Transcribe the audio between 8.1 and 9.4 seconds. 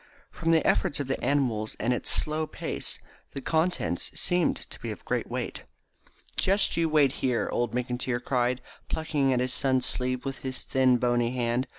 cried, plucking at